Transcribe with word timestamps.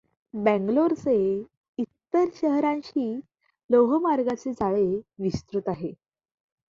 बेंगलोरचे 0.33 1.15
इतर 1.79 2.25
शहरांशी 2.35 3.05
लोहमार्गाचे 3.69 4.51
जाळे 4.51 4.85
विस्तृत 5.19 5.69
आहे. 5.69 5.93